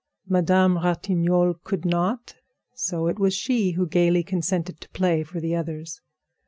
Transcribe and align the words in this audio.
Madame 0.27 0.79
Ratignolle 0.79 1.53
could 1.63 1.85
not, 1.85 2.33
so 2.73 3.05
it 3.05 3.19
was 3.19 3.35
she 3.35 3.73
who 3.73 3.85
gaily 3.85 4.23
consented 4.23 4.81
to 4.81 4.89
play 4.89 5.21
for 5.21 5.39
the 5.39 5.53
others. 5.55 6.01